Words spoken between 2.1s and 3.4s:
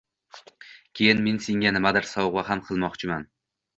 sovg‘a ham qilmoqchiman...